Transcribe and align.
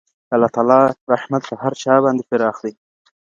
د 0.27 0.31
الله 0.35 0.51
تعالی 0.55 0.81
رحمت 1.13 1.41
په 1.49 1.55
هر 1.63 1.73
چا 1.81 1.93
باندې 2.03 2.27
پراخ 2.29 2.55
دی. 2.63 2.73